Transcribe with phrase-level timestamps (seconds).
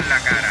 [0.00, 0.49] en la cara.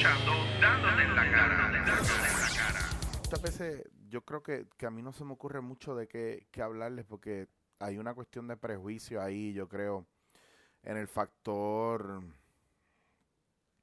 [0.00, 1.56] Escuchando Dándote en la cara.
[1.56, 2.80] Dándote en la cara.
[3.22, 6.46] Muchas veces yo creo que, que a mí no se me ocurre mucho de qué,
[6.50, 10.06] qué hablarles porque hay una cuestión de prejuicio ahí, yo creo,
[10.82, 12.22] en el factor,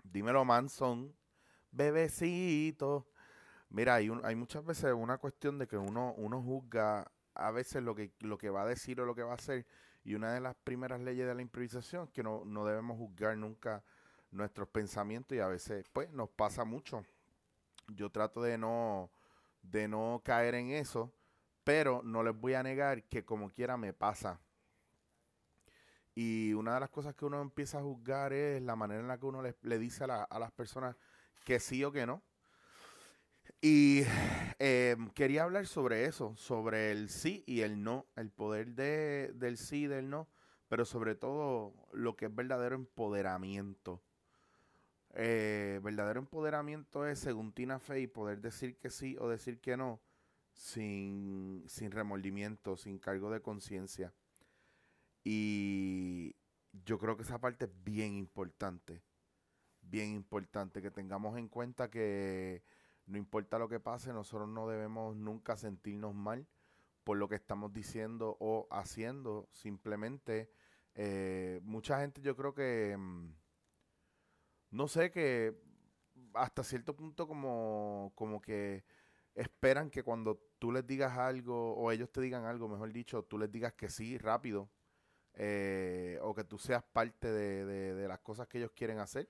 [0.03, 1.13] dímelo Manson,
[1.71, 3.07] bebecito.
[3.69, 7.83] Mira, hay, un- hay muchas veces una cuestión de que uno, uno juzga a veces
[7.83, 9.65] lo que, lo que va a decir o lo que va a hacer.
[10.03, 13.37] Y una de las primeras leyes de la improvisación es que no, no debemos juzgar
[13.37, 13.83] nunca
[14.37, 17.05] nuestros pensamientos y a veces pues nos pasa mucho.
[17.89, 19.11] Yo trato de no,
[19.63, 21.13] de no caer en eso,
[21.63, 24.41] pero no les voy a negar que como quiera me pasa.
[26.15, 29.19] Y una de las cosas que uno empieza a juzgar es la manera en la
[29.19, 30.95] que uno le, le dice a, la- a las personas
[31.45, 32.23] que sí o que no.
[33.61, 34.03] Y
[34.59, 39.57] eh, quería hablar sobre eso, sobre el sí y el no, el poder de, del
[39.57, 40.27] sí y del no,
[40.67, 44.01] pero sobre todo lo que es verdadero empoderamiento.
[45.19, 49.99] Eh, verdadero empoderamiento es, según Tina Fey, poder decir que sí o decir que no
[50.53, 54.13] sin, sin remordimiento, sin cargo de conciencia.
[55.23, 56.35] Y
[56.71, 59.01] yo creo que esa parte es bien importante.
[59.81, 62.61] Bien importante que tengamos en cuenta que
[63.07, 66.47] no importa lo que pase, nosotros no debemos nunca sentirnos mal
[67.03, 69.49] por lo que estamos diciendo o haciendo.
[69.51, 70.51] Simplemente,
[70.93, 72.95] eh, mucha gente yo creo que...
[74.71, 75.55] no sé, que
[76.33, 78.83] hasta cierto punto como, como que
[79.35, 83.37] esperan que cuando tú les digas algo o ellos te digan algo, mejor dicho, tú
[83.37, 84.69] les digas que sí rápido
[85.35, 89.29] eh, o que tú seas parte de, de- de las cosas que ellos quieren hacer.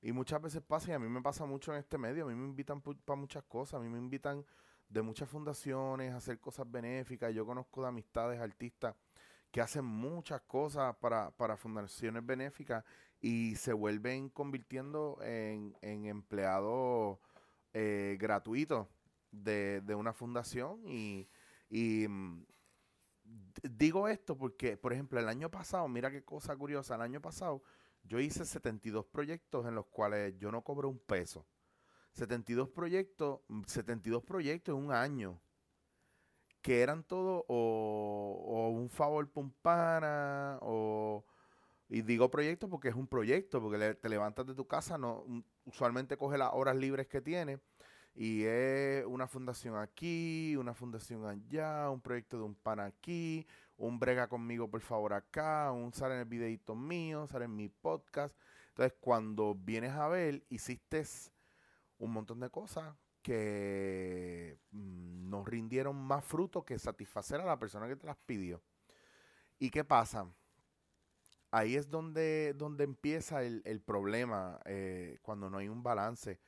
[0.00, 2.34] Y muchas veces pasa, y a mí me pasa mucho en este medio, a mí
[2.34, 4.44] me invitan para muchas cosas, a mí me invitan
[4.88, 8.94] de muchas fundaciones a hacer cosas benéficas, yo conozco de amistades, artistas
[9.50, 12.84] que hacen muchas cosas para, para fundaciones benéficas
[13.20, 17.18] y se vuelven convirtiendo en, en empleados
[17.72, 18.86] eh, gratuitos
[19.30, 21.28] de, de una fundación y,
[22.08, 22.42] mm,
[23.62, 27.62] digo esto porque, por ejemplo, el año pasado, mira qué cosa curiosa, el año pasado
[28.04, 31.46] yo hice 72 proyectos en los cuales yo no cobré un peso.
[32.12, 35.40] 72 proyectos, mm, 72 proyectos en un año
[36.62, 41.24] que eran todos o, un favor por un pana o
[41.88, 45.24] y digo proyecto porque es un proyecto, porque te levantas de tu casa, no
[45.64, 47.60] usualmente coge las horas libres que tiene
[48.14, 53.98] y es una fundación aquí, una fundación allá, un proyecto de un pan aquí, un
[53.98, 58.36] brega conmigo por favor acá, un sale en el videito mío, sale en mi podcast.
[58.70, 61.04] Entonces, cuando vienes a ver, hiciste
[61.98, 67.86] un montón de cosas que mm, nos rindieron más fruto que satisfacer a la persona
[67.88, 68.62] que te las pidió.
[69.58, 70.26] ¿Y qué pasa?
[71.50, 76.40] Ahí es donde, donde empieza el, el problema, eh, cuando no hay un balance.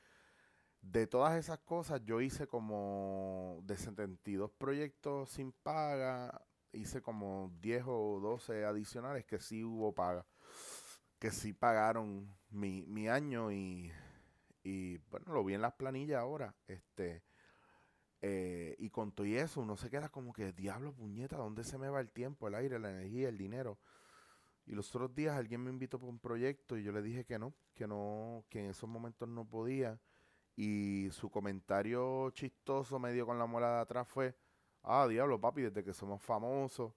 [0.81, 7.83] De todas esas cosas, yo hice como de 72 proyectos sin paga, hice como 10
[7.87, 10.25] o 12 adicionales que sí hubo paga,
[11.19, 13.91] que sí pagaron mi, mi año y,
[14.63, 16.55] y bueno, lo vi en las planillas ahora.
[16.67, 17.23] Este,
[18.21, 21.77] eh, y con todo y eso, uno se queda como que, diablo, puñeta, ¿dónde se
[21.77, 23.79] me va el tiempo, el aire, la energía, el dinero?
[24.71, 27.37] Y los otros días alguien me invitó para un proyecto y yo le dije que
[27.37, 29.99] no, que no, que en esos momentos no podía.
[30.55, 34.33] Y su comentario chistoso medio con la muela de atrás fue,
[34.83, 36.93] ah, diablo, papi, desde que somos famosos.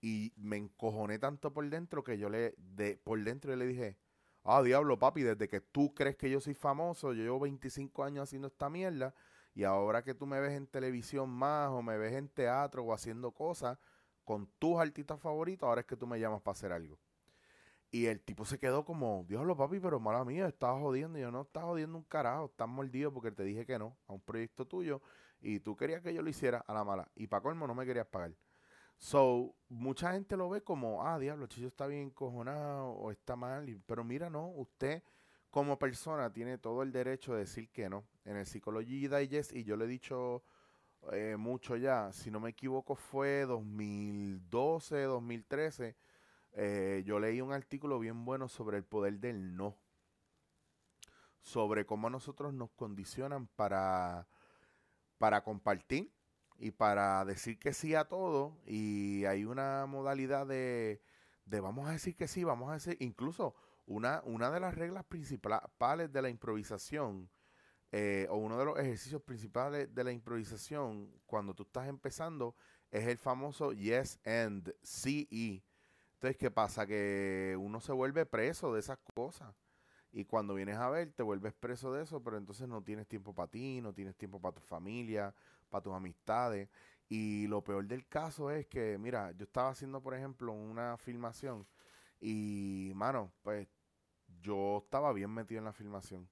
[0.00, 3.96] Y me encojoné tanto por dentro que yo le, de, por dentro yo le dije,
[4.42, 8.24] ah, diablo, papi, desde que tú crees que yo soy famoso, yo llevo 25 años
[8.24, 9.14] haciendo esta mierda,
[9.54, 12.92] y ahora que tú me ves en televisión más, o me ves en teatro, o
[12.92, 13.78] haciendo cosas
[14.24, 16.98] con tus artistas favoritos, ahora es que tú me llamas para hacer algo.
[17.92, 21.18] Y el tipo se quedó como, diablo, papi, pero mala mía, estaba jodiendo.
[21.18, 24.14] Y yo, no estás jodiendo un carajo, estás mordido porque te dije que no a
[24.14, 25.02] un proyecto tuyo
[25.42, 27.06] y tú querías que yo lo hiciera a la mala.
[27.14, 28.32] Y para colmo no me querías pagar.
[28.96, 33.82] So, mucha gente lo ve como, ah, diablo, Chicho está bien encojonado o está mal.
[33.86, 35.02] pero mira, no, usted
[35.50, 38.06] como persona tiene todo el derecho de decir que no.
[38.24, 40.42] En el Psychology Digest, y yo le he dicho
[41.12, 42.12] eh, mucho ya.
[42.12, 45.96] Si no me equivoco, fue 2012, 2013.
[46.54, 49.76] Eh, yo leí un artículo bien bueno sobre el poder del no.
[51.42, 54.28] Sobre cómo a nosotros nos condicionan para,
[55.18, 56.12] para compartir
[56.58, 58.56] y para decir que sí a todo.
[58.66, 61.02] Y hay una modalidad de,
[61.44, 63.54] de vamos a decir que sí, vamos a decir, incluso
[63.86, 67.28] una, una de las reglas principales de la improvisación
[67.90, 72.56] eh, o uno de los ejercicios principales de la improvisación cuando tú estás empezando
[72.90, 75.62] es el famoso yes and sí.
[76.22, 76.86] Entonces, ¿qué pasa?
[76.86, 79.56] Que uno se vuelve preso de esas cosas.
[80.12, 83.34] Y cuando vienes a ver, te vuelves preso de eso, pero entonces no tienes tiempo
[83.34, 85.34] para ti, no tienes tiempo para tu familia,
[85.68, 86.68] para tus amistades.
[87.08, 91.66] Y lo peor del caso es que, mira, yo estaba haciendo, por ejemplo, una filmación
[92.20, 93.66] y, mano, pues
[94.40, 96.28] yo estaba bien metido en la filmación.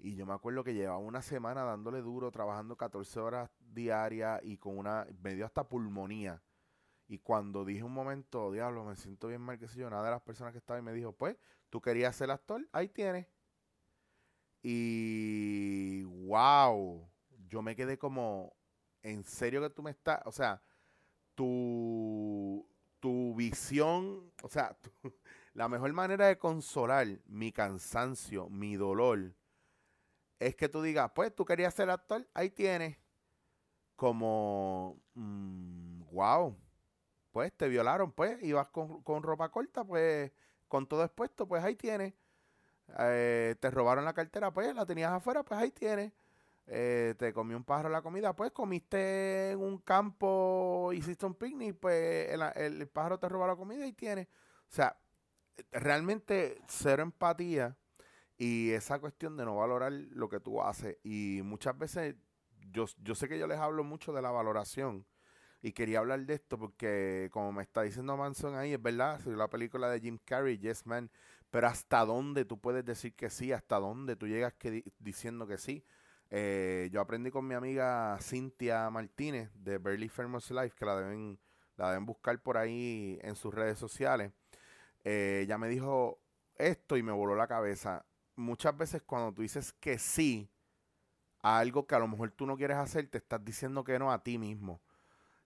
[0.00, 4.58] Y yo me acuerdo que llevaba una semana dándole duro, trabajando 14 horas diarias y
[4.58, 6.42] con una, me dio hasta pulmonía.
[7.08, 10.10] Y cuando dije un momento, diablo, me siento bien mal, qué sé yo, nada de
[10.10, 11.36] las personas que estaban y me dijo, pues,
[11.70, 13.26] tú querías ser actor, ahí tienes.
[14.62, 17.08] Y wow,
[17.48, 18.54] yo me quedé como,
[19.02, 20.62] en serio que tú me estás, o sea,
[21.34, 22.68] tu,
[23.00, 24.76] tu visión, o sea,
[25.54, 29.34] la mejor manera de consolar mi cansancio, mi dolor,
[30.38, 32.98] es que tú digas, pues tú querías ser actor, ahí tienes.
[33.96, 35.02] Como,
[36.12, 36.56] wow,
[37.32, 40.32] pues te violaron, pues, ibas con, con ropa corta, pues,
[40.68, 42.14] con todo expuesto, pues ahí tienes.
[42.98, 46.12] Eh, te robaron la cartera, pues, la tenías afuera, pues ahí tienes.
[46.70, 51.76] Eh, te comió un pájaro la comida, pues comiste en un campo, hiciste un picnic,
[51.78, 54.26] pues el pájaro te robó la comida y tienes.
[54.28, 54.98] O sea,
[55.72, 57.76] realmente cero empatía
[58.36, 60.98] y esa cuestión de no valorar lo que tú haces.
[61.02, 62.16] Y muchas veces,
[62.70, 65.06] yo, yo sé que yo les hablo mucho de la valoración
[65.62, 69.34] y quería hablar de esto porque, como me está diciendo Manson ahí, es verdad, soy
[69.36, 71.10] la película de Jim Carrey, Yes Man,
[71.50, 75.46] pero hasta dónde tú puedes decir que sí, hasta dónde tú llegas que di- diciendo
[75.46, 75.84] que sí.
[76.30, 81.38] Eh, yo aprendí con mi amiga Cintia Martínez de Barely Famous Life, que la deben,
[81.76, 84.32] la deben buscar por ahí en sus redes sociales.
[85.04, 86.20] Eh, ella me dijo
[86.56, 88.04] esto y me voló la cabeza.
[88.36, 90.50] Muchas veces cuando tú dices que sí
[91.42, 94.12] a algo que a lo mejor tú no quieres hacer, te estás diciendo que no
[94.12, 94.80] a ti mismo.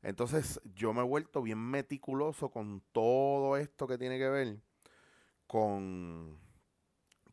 [0.02, 4.58] Entonces yo me he vuelto bien meticuloso con todo esto que tiene que ver
[5.46, 6.38] con,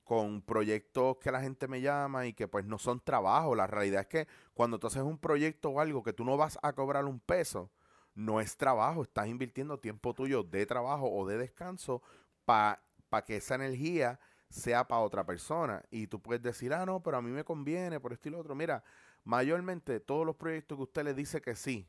[0.03, 3.55] con proyectos que la gente me llama y que pues no son trabajo.
[3.55, 6.59] La realidad es que cuando tú haces un proyecto o algo que tú no vas
[6.61, 7.71] a cobrar un peso,
[8.13, 12.03] no es trabajo, estás invirtiendo tiempo tuyo de trabajo o de descanso
[12.45, 12.79] para
[13.25, 14.19] que esa energía
[14.49, 15.83] sea para otra persona.
[15.89, 18.39] Y tú puedes decir, ah, no, pero a mí me conviene por esto y lo
[18.39, 18.53] otro.
[18.53, 18.83] Mira,
[19.23, 21.87] mayormente todos los proyectos que usted le dice que sí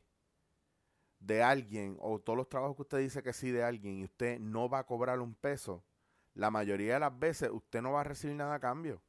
[1.21, 4.39] de alguien o todos los trabajos que usted dice que sí de alguien y usted
[4.39, 5.83] no va a cobrar un peso,
[6.33, 9.01] la mayoría de las veces usted no va a recibir nada a cambio.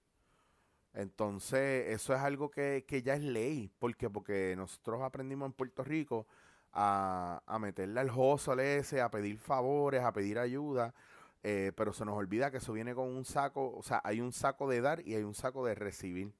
[0.94, 3.70] Entonces, eso es algo que, que ya es ley.
[3.78, 4.10] ¿Por qué?
[4.10, 6.26] Porque nosotros aprendimos en Puerto Rico
[6.72, 10.94] a, a meterle al hustle ese, a pedir favores, a pedir ayuda,
[11.42, 14.32] eh, pero se nos olvida que eso viene con un saco, o sea, hay un
[14.32, 16.32] saco de dar y hay un saco de recibir.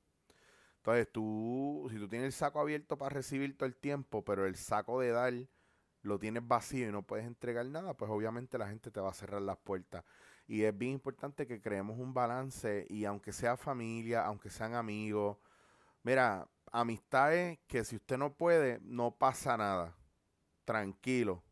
[0.78, 4.56] Entonces, tú, si tú tienes el saco abierto para recibir todo el tiempo, pero el
[4.56, 5.35] saco de dar
[6.02, 9.14] lo tienes vacío y no puedes entregar nada, pues obviamente la gente te va a
[9.14, 10.04] cerrar las puertas.
[10.47, 15.38] Y es bien importante que creemos un balance y aunque sea familia, aunque sean amigos,
[16.02, 19.97] mira, amistades que si usted no puede, no pasa nada.
[20.64, 21.42] Tranquilo,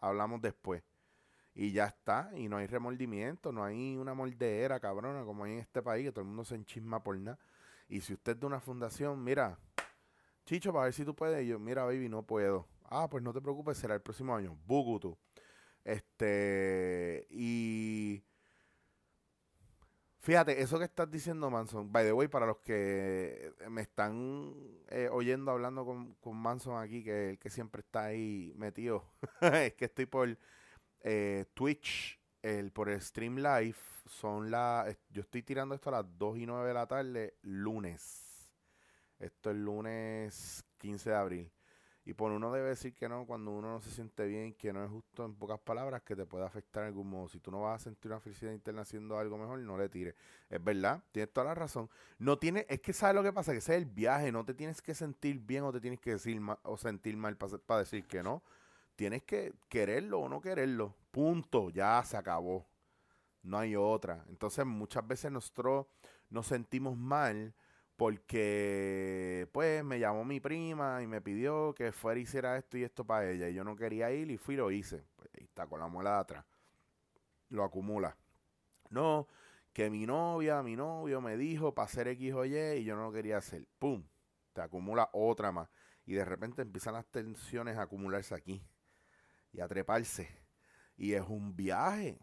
[0.00, 0.82] hablamos después.
[1.54, 5.58] Y ya está, y no hay remordimiento, no hay una mordedera cabrona como hay en
[5.58, 7.38] este país, que todo el mundo se enchisma por nada.
[7.88, 9.58] Y si usted es de una fundación, mira,
[10.44, 11.44] Chicho, para ver si tú puedes.
[11.44, 12.66] Y yo, mira, baby, no puedo.
[12.94, 14.54] Ah, pues no te preocupes, será el próximo año.
[14.66, 15.16] Bugutu.
[15.82, 18.22] Este, y
[20.20, 24.54] fíjate, eso que estás diciendo, Manson, by the way, para los que me están
[24.90, 29.04] eh, oyendo hablando con, con Manson aquí, que el que siempre está ahí metido,
[29.40, 30.36] es que estoy por
[31.00, 36.18] eh, Twitch, el, por el Stream Live, son las, yo estoy tirando esto a las
[36.18, 38.50] 2 y 9 de la tarde, lunes.
[39.18, 41.52] Esto es lunes 15 de abril.
[42.04, 44.84] Y por uno debe decir que no cuando uno no se siente bien, que no
[44.84, 47.28] es justo en pocas palabras, que te puede afectar en algún modo.
[47.28, 50.16] Si tú no vas a sentir una felicidad interna haciendo algo mejor, no le tires.
[50.50, 51.88] Es verdad, tienes toda la razón.
[52.18, 54.52] No tiene, es que sabes lo que pasa, que ese es el viaje, no te
[54.52, 58.04] tienes que sentir bien o te tienes que decir ma- o sentir mal para decir
[58.06, 58.42] que no.
[58.96, 60.94] Tienes que quererlo o no quererlo.
[61.12, 62.66] Punto, ya se acabó.
[63.42, 64.24] No hay otra.
[64.28, 65.86] Entonces muchas veces nosotros
[66.30, 67.54] nos sentimos mal
[68.02, 72.82] porque pues me llamó mi prima y me pidió que fuera y hiciera esto y
[72.82, 75.04] esto para ella y yo no quería ir y fui y lo hice.
[75.14, 76.44] Pues ahí está con la muela de atrás.
[77.50, 78.16] Lo acumula.
[78.90, 79.28] No,
[79.72, 83.04] que mi novia, mi novio me dijo para hacer X o Y y yo no
[83.04, 83.68] lo quería hacer.
[83.78, 84.02] ¡Pum!
[84.52, 85.68] Te acumula otra más.
[86.04, 88.66] Y de repente empiezan las tensiones a acumularse aquí
[89.52, 90.28] y a treparse.
[90.96, 92.18] Y es un viaje.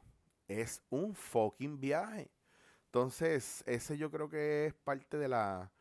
[0.45, 2.29] Es un fucking viaje.
[2.89, 5.72] Entonces, ese yo creo que es parte de la,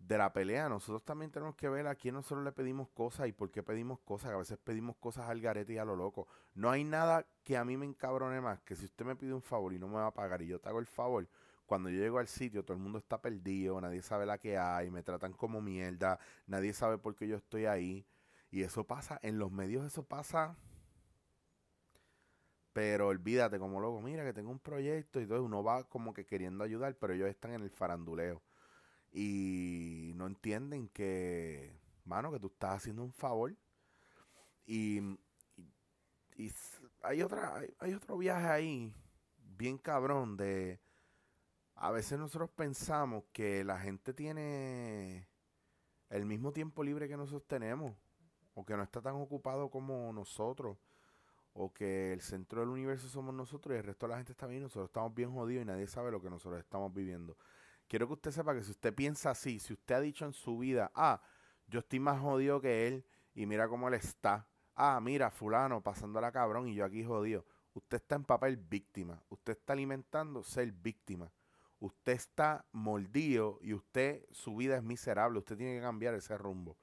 [0.00, 0.68] de la pelea.
[0.68, 4.00] Nosotros también tenemos que ver a quién nosotros le pedimos cosas y por qué pedimos
[4.00, 4.32] cosas.
[4.32, 6.26] A veces pedimos cosas al garete y a lo loco.
[6.54, 9.42] No hay nada que a mí me encabrone más que si usted me pide un
[9.42, 11.28] favor y no me va a pagar y yo te hago el favor,
[11.66, 14.90] cuando yo llego al sitio todo el mundo está perdido, nadie sabe la que hay,
[14.90, 18.04] me tratan como mierda, nadie sabe por qué yo estoy ahí.
[18.50, 20.56] Y eso pasa, en los medios eso pasa
[22.72, 26.26] pero olvídate, como loco, mira que tengo un proyecto y todo, uno va como que
[26.26, 28.42] queriendo ayudar, pero ellos están en el faranduleo.
[29.12, 33.56] Y no entienden que, mano, que tú estás haciendo un favor.
[34.66, 35.00] Y,
[36.36, 36.52] y,
[37.02, 38.94] hay, otra, hay, otro viaje ahí,
[39.38, 40.80] bien cabrón, de...
[41.74, 45.26] A veces nosotros pensamos que la gente tiene
[46.10, 47.96] el mismo tiempo libre que nosotros tenemos,
[48.54, 50.76] o que no está tan ocupado como nosotros
[51.52, 54.46] o que el centro del universo somos nosotros y el resto de la gente está
[54.46, 57.36] bien, nosotros estamos bien jodidos y nadie sabe lo que nosotros estamos viviendo.
[57.88, 60.58] Quiero que usted sepa que si usted piensa así, si usted ha dicho en su
[60.58, 61.20] vida, ah,
[61.66, 63.04] yo estoy más jodido que él
[63.34, 64.46] y mira cómo él está.
[64.74, 67.44] Ah, mira, fulano pasando la cabrón y yo aquí jodido.
[67.74, 69.22] Usted está en papel víctima.
[69.28, 71.32] Usted está alimentando ser víctima.
[71.80, 75.38] Usted está mordido y usted, su vida es miserable.
[75.38, 76.76] Usted tiene que cambiar ese rumbo.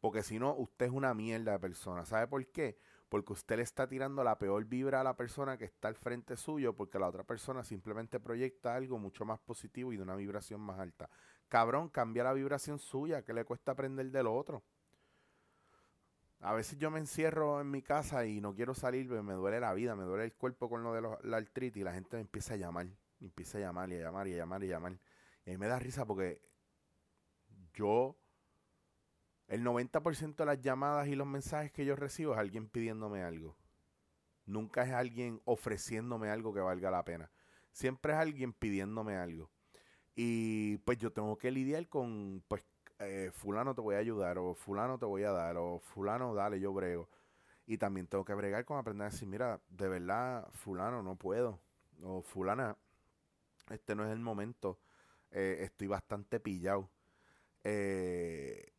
[0.00, 2.04] Porque si no, usted es una mierda de persona.
[2.04, 2.78] ¿Sabe por qué?
[3.10, 6.36] Porque usted le está tirando la peor vibra a la persona que está al frente
[6.36, 10.60] suyo, porque la otra persona simplemente proyecta algo mucho más positivo y de una vibración
[10.60, 11.10] más alta.
[11.48, 14.62] Cabrón, cambia la vibración suya, que le cuesta aprender del otro.
[16.38, 19.74] A veces yo me encierro en mi casa y no quiero salir, me duele la
[19.74, 22.54] vida, me duele el cuerpo con lo de la artritis y la gente me empieza
[22.54, 22.86] a llamar,
[23.20, 24.92] empieza a llamar y a llamar y a llamar y a llamar.
[25.44, 26.40] Y a mí me da risa porque
[27.74, 28.16] yo
[29.50, 33.56] el 90% de las llamadas y los mensajes que yo recibo es alguien pidiéndome algo.
[34.46, 37.32] Nunca es alguien ofreciéndome algo que valga la pena.
[37.72, 39.50] Siempre es alguien pidiéndome algo.
[40.14, 42.64] Y pues yo tengo que lidiar con, pues,
[43.00, 46.60] eh, fulano te voy a ayudar, o fulano te voy a dar, o fulano dale,
[46.60, 47.08] yo brego.
[47.66, 51.58] Y también tengo que bregar con aprender a decir, mira, de verdad, fulano, no puedo.
[52.02, 52.76] O fulana,
[53.68, 54.78] este no es el momento.
[55.32, 56.88] Eh, estoy bastante pillado.
[57.64, 58.72] Eh,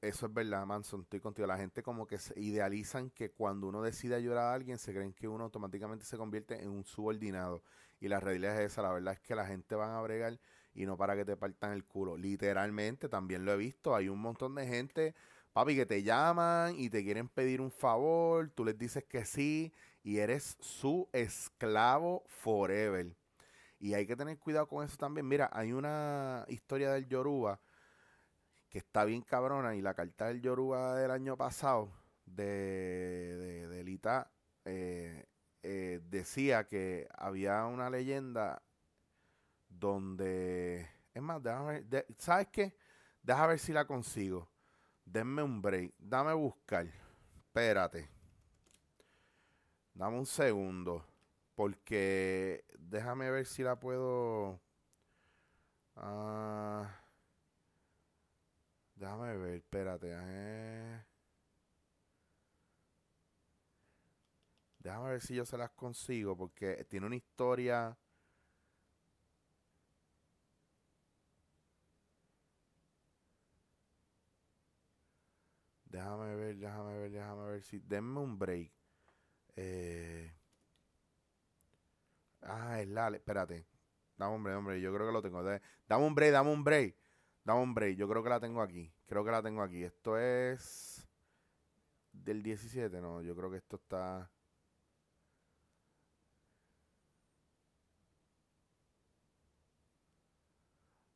[0.00, 1.46] eso es verdad, Manson, estoy contigo.
[1.46, 5.12] La gente como que se idealizan que cuando uno decide ayudar a alguien, se creen
[5.12, 7.62] que uno automáticamente se convierte en un subordinado.
[8.00, 10.38] Y la realidad es esa, la verdad es que la gente va a bregar
[10.74, 12.16] y no para que te partan el culo.
[12.16, 15.14] Literalmente, también lo he visto, hay un montón de gente,
[15.52, 19.72] papi, que te llaman y te quieren pedir un favor, tú les dices que sí
[20.02, 23.14] y eres su esclavo forever.
[23.78, 25.26] Y hay que tener cuidado con eso también.
[25.26, 27.60] Mira, hay una historia del Yoruba
[28.70, 29.74] que está bien cabrona.
[29.74, 31.92] Y la carta del Yoruba del año pasado,
[32.24, 34.00] de, de, de
[34.64, 35.26] eh,
[35.62, 38.62] eh, decía que había una leyenda
[39.68, 40.88] donde.
[41.12, 42.74] Es más, déjame ver, ¿sabes qué?
[43.22, 44.48] Deja ver si la consigo.
[45.04, 45.92] Denme un break.
[45.98, 46.86] Dame buscar.
[47.36, 48.08] Espérate.
[49.92, 51.04] Dame un segundo.
[51.54, 54.60] Porque déjame ver si la puedo.
[55.96, 56.99] Ah.
[59.00, 60.14] Déjame ver, espérate.
[64.78, 67.96] Déjame ver si yo se las consigo porque tiene una historia.
[75.84, 77.78] Déjame ver, déjame ver, déjame ver si.
[77.80, 78.70] Denme un break.
[79.56, 80.30] Eh.
[82.42, 83.08] Ah, es la.
[83.08, 83.66] Espérate.
[84.18, 84.80] Dame un break, hombre.
[84.80, 85.42] Yo creo que lo tengo.
[85.42, 86.96] Dame un break, dame un break.
[87.44, 88.92] Dame un break, yo creo que la tengo aquí.
[89.06, 89.82] Creo que la tengo aquí.
[89.82, 91.08] Esto es
[92.12, 94.30] del 17, no, yo creo que esto está...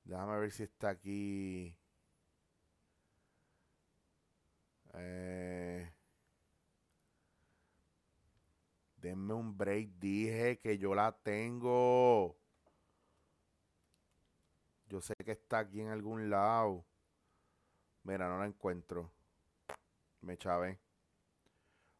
[0.05, 1.75] Déjame ver si está aquí.
[4.95, 5.91] Eh,
[8.97, 12.37] denme un break, dije que yo la tengo.
[14.89, 16.87] Yo sé que está aquí en algún lado.
[18.05, 19.11] Mira, no la encuentro.
[20.23, 20.81] Me chave.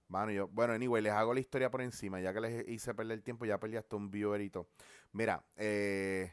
[0.09, 2.21] Mano, yo, bueno, anyway, les hago la historia por encima.
[2.21, 4.69] Ya que les hice perder el tiempo, ya perdí hasta un viewerito.
[5.13, 6.33] Mira, eh.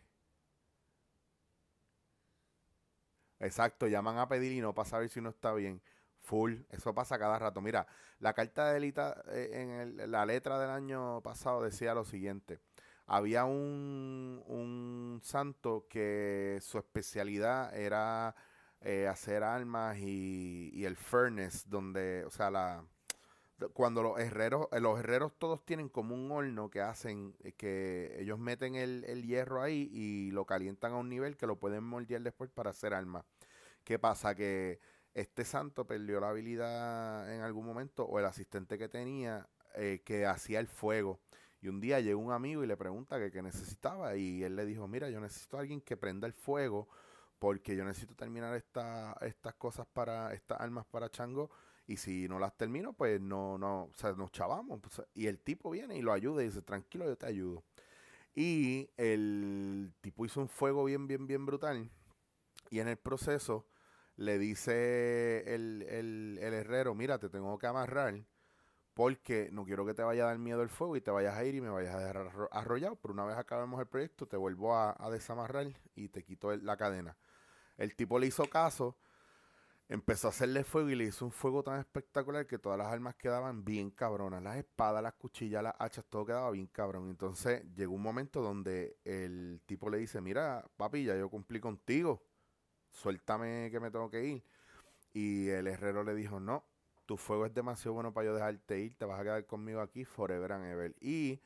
[3.39, 5.81] Exacto, llaman a pedir y no para saber si uno está bien.
[6.21, 7.59] Full, eso pasa cada rato.
[7.61, 7.87] Mira,
[8.19, 12.59] la carta de Elita eh, en el- la letra del año pasado decía lo siguiente.
[13.07, 18.35] Había un, un santo que su especialidad era
[18.83, 22.83] eh, hacer armas y, el furnace, donde, o sea, la,
[23.73, 28.15] cuando los herreros, eh, los herreros todos tienen como un horno que hacen, eh, que
[28.19, 32.21] ellos meten el, hierro ahí y lo calientan a un nivel que lo pueden moldear
[32.23, 33.23] después para hacer armas.
[33.83, 34.33] ¿Qué pasa?
[34.35, 34.79] Que
[35.13, 39.47] este santo perdió la habilidad en algún momento, o el asistente que tenía,
[40.05, 41.19] que hacía el fuego.
[41.61, 44.15] Y un día llegó un amigo y le pregunta qué necesitaba.
[44.15, 46.87] Y él le dijo, mira, yo necesito a alguien que prenda el fuego
[47.37, 51.51] porque yo necesito terminar esta, estas cosas para, estas armas para Chango.
[51.87, 54.79] Y si no las termino, pues no, no, o sea, nos chavamos.
[54.79, 57.63] pues, y el tipo viene y lo ayuda y dice, tranquilo, yo te ayudo.
[58.33, 61.89] Y el tipo hizo un fuego bien, bien, bien brutal.
[62.69, 63.67] Y en el proceso
[64.15, 68.23] le dice el, el, el herrero, mira, te tengo que amarrar
[68.93, 71.45] porque no quiero que te vaya a dar miedo el fuego y te vayas a
[71.45, 72.95] ir y me vayas a dejar arro- arrollado.
[72.97, 77.17] Pero una vez acabemos el proyecto, te vuelvo a, desamarrar y te quito la cadena.
[77.77, 78.97] El tipo le hizo caso,
[79.89, 83.15] empezó a hacerle fuego y le hizo un fuego tan espectacular que todas las armas
[83.15, 84.43] quedaban bien cabronas.
[84.43, 87.09] Las espadas, las cuchillas, las hachas, todo quedaba bien cabrón.
[87.09, 92.23] Entonces llegó un momento donde el tipo le dice, mira, papi, ya yo cumplí contigo,
[92.91, 94.43] suéltame que me tengo que ir.
[95.13, 96.65] Y el herrero le dijo, no,
[97.05, 100.05] tu fuego es demasiado bueno para yo dejarte ir, te vas a quedar conmigo aquí
[100.05, 100.95] forever and ever.
[101.01, 101.41] Y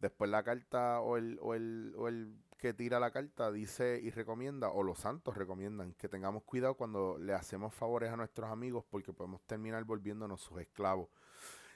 [0.00, 4.10] después la carta o el, o el, o el que tira la carta dice y
[4.10, 8.84] recomienda, o los santos recomiendan, que tengamos cuidado cuando le hacemos favores a nuestros amigos
[8.88, 11.08] porque podemos terminar volviéndonos sus esclavos.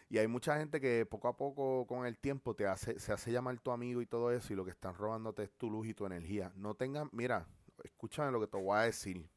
[0.09, 3.31] Y hay mucha gente que poco a poco con el tiempo te hace, se hace
[3.31, 5.95] llamar tu amigo y todo eso y lo que están robándote es tu luz y
[5.95, 6.53] tu energía.
[6.57, 7.47] No tengan, mira,
[7.85, 9.29] escúchame lo que te voy a decir.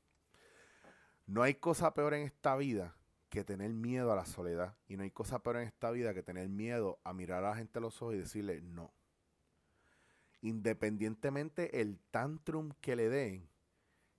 [1.28, 2.96] No hay cosa peor en esta vida
[3.34, 4.78] que tener miedo a la soledad.
[4.88, 7.56] Y no hay cosa peor en esta vida que tener miedo a mirar a la
[7.56, 8.94] gente a los ojos y decirle no.
[10.44, 13.50] Independientemente el tantrum que le den,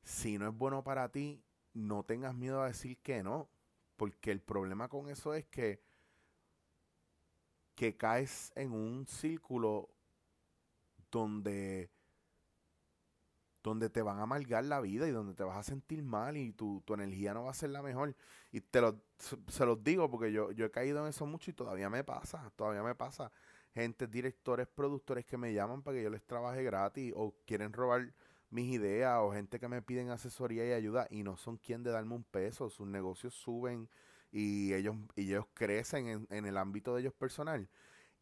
[0.03, 1.41] si no es bueno para ti,
[1.75, 3.49] no tengas miedo a decir que no.
[3.97, 5.81] Porque el problema con eso es que,
[7.77, 9.91] que caes en un círculo
[11.13, 11.89] donde
[13.65, 16.53] donde te van a amargar la vida y donde te vas a sentir mal y
[16.53, 18.15] tu, tu energía no va a ser la mejor.
[18.53, 19.01] Y te lo,
[19.49, 22.53] se, los digo porque yo, yo he caído en eso mucho y todavía me pasa,
[22.57, 23.33] todavía me pasa.
[23.73, 28.13] Gente, directores, productores que me llaman para que yo les trabaje gratis o quieren robar
[28.51, 31.91] mis ideas o gente que me piden asesoría y ayuda y no son quien de
[31.91, 32.69] darme un peso.
[32.69, 33.89] Sus negocios suben
[34.31, 37.67] y ellos, y ellos crecen en, en el ámbito de ellos personal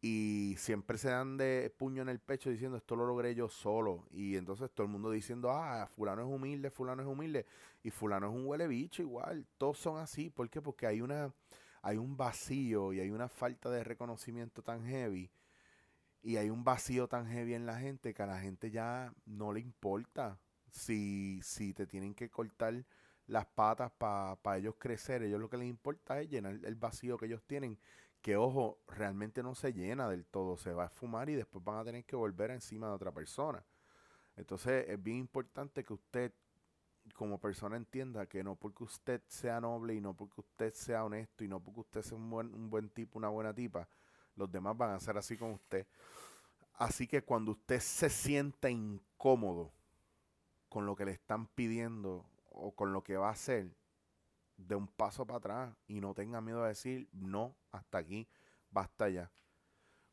[0.05, 4.05] y siempre se dan de puño en el pecho diciendo esto lo logré yo solo
[4.11, 7.45] y entonces todo el mundo diciendo ah fulano es humilde fulano es humilde
[7.83, 9.47] y fulano es un huele bicho igual.
[9.57, 10.29] Todos son así.
[10.29, 10.61] ¿por qué?
[10.61, 11.33] porque hay una
[11.81, 15.31] hay un vacío y hay una falta de reconocimiento tan heavy
[16.21, 19.53] y hay un vacío tan heavy en la gente que a la gente ya no
[19.53, 20.37] le importa
[20.69, 22.83] si si te tienen que cortar
[23.27, 25.23] las patas para ellos crecer.
[25.23, 27.79] Ellos lo que les importa es llenar el vacío que ellos tienen
[28.23, 31.77] que ojo, realmente no se llena del todo, se va a fumar y después van
[31.77, 33.61] a tener que volver encima de otra persona.
[34.37, 36.33] Entonces es bien importante que usted
[37.15, 41.43] como persona entienda que no porque usted sea noble y no porque usted sea honesto
[41.43, 43.89] y no porque usted sea un buen, un buen tipo, una buena tipa,
[44.37, 45.85] los demás van a ser así con usted.
[46.75, 49.73] Así que cuando usted se sienta incómodo
[50.69, 53.75] con lo que le están pidiendo o con lo que va a hacer,
[54.57, 58.27] de un paso para atrás y no tenga miedo a decir no, hasta aquí,
[58.69, 59.31] basta ya.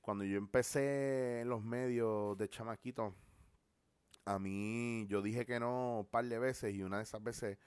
[0.01, 3.15] Cuando yo empecé en los medios de chamaquito,
[4.25, 7.59] a mí yo dije que no un par de veces y una de esas veces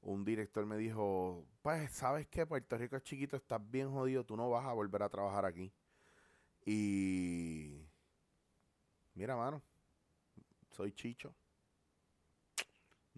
[0.00, 4.36] un director me dijo, pues sabes que Puerto Rico es chiquito, estás bien jodido, tú
[4.36, 5.72] no vas a volver a trabajar aquí.
[6.64, 7.86] Y
[9.14, 9.62] mira, mano,
[10.70, 11.34] soy chicho.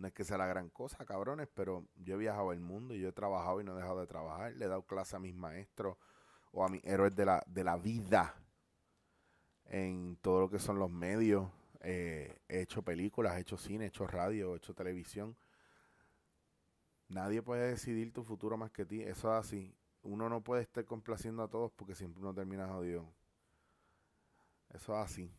[0.01, 3.01] No es que sea la gran cosa, cabrones, pero yo he viajado el mundo y
[3.01, 4.55] yo he trabajado y no he dejado de trabajar.
[4.55, 5.99] Le he dado clase a mis maestros
[6.53, 8.35] o a mis héroes de la, de la vida
[9.67, 11.51] en todo lo que son los medios.
[11.83, 15.37] Eh, he hecho películas, he hecho cine, he hecho radio, he hecho televisión.
[17.09, 19.03] Nadie puede decidir tu futuro más que ti.
[19.03, 19.77] Eso es así.
[20.01, 23.07] Uno no puede estar complaciendo a todos porque siempre uno termina jodido.
[24.71, 25.31] Eso es así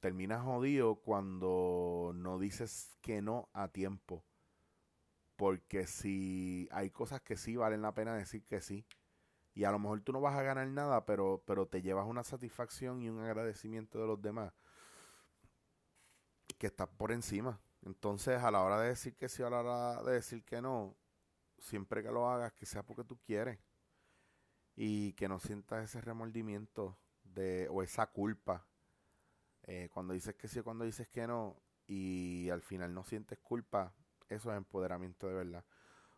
[0.00, 4.24] terminas jodido cuando no dices que no a tiempo.
[5.36, 8.86] Porque si hay cosas que sí valen la pena decir que sí.
[9.54, 12.24] Y a lo mejor tú no vas a ganar nada, pero, pero te llevas una
[12.24, 14.52] satisfacción y un agradecimiento de los demás
[16.58, 17.60] que estás por encima.
[17.82, 20.96] Entonces, a la hora de decir que sí, a la hora de decir que no,
[21.58, 23.58] siempre que lo hagas, que sea porque tú quieres.
[24.76, 28.67] Y que no sientas ese remordimiento de, o esa culpa.
[29.68, 31.54] Eh, cuando dices que sí o cuando dices que no,
[31.86, 33.92] y al final no sientes culpa,
[34.28, 35.64] eso es empoderamiento de verdad.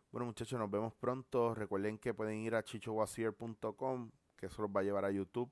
[0.09, 1.53] Bueno, muchachos, nos vemos pronto.
[1.53, 5.51] Recuerden que pueden ir a chichowasier.com, que eso los va a llevar a YouTube.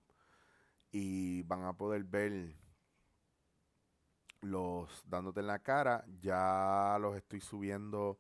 [0.92, 2.56] Y van a poder ver
[4.42, 6.06] los dándote en la cara.
[6.22, 8.20] Ya los estoy subiendo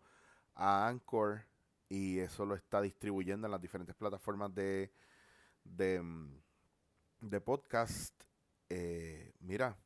[0.55, 1.45] a Anchor
[1.89, 4.93] y eso lo está distribuyendo en las diferentes plataformas de,
[5.63, 6.41] de, mm,
[7.21, 8.28] de podcast.
[8.69, 9.77] Eh, mira,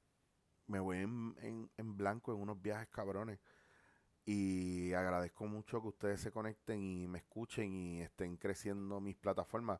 [0.67, 3.39] me voy en, en, en blanco en unos viajes cabrones.
[4.26, 9.80] Y agradezco mucho que ustedes se conecten y me escuchen y estén creciendo mis plataformas.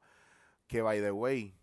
[0.68, 1.58] Que by the way,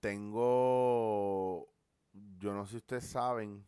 [0.00, 1.68] tengo,
[2.12, 3.66] yo no sé si ustedes saben,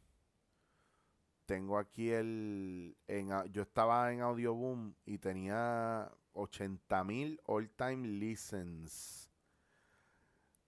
[1.47, 9.31] tengo aquí el, en, yo estaba en Audioboom y tenía 80 mil all time listens.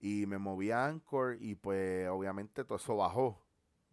[0.00, 3.44] Y me moví a Anchor y pues obviamente todo eso bajó.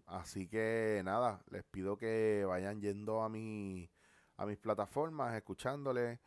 [0.05, 3.89] Así que nada, les pido que vayan yendo a mi
[4.37, 6.19] a mis plataformas, escuchándole,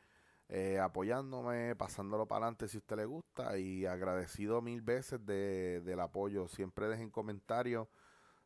[0.48, 5.82] eh, apoyándome, pasándolo para adelante si a usted le gusta y agradecido mil veces de,
[5.84, 6.48] del apoyo.
[6.48, 7.88] Siempre dejen comentarios,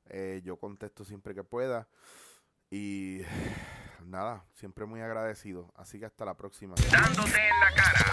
[0.07, 1.88] eh, yo contesto siempre que pueda
[2.71, 3.21] y
[4.05, 5.73] nada, siempre muy agradecido.
[5.77, 6.75] Así que hasta la próxima.
[6.90, 8.12] Dándote en la cara.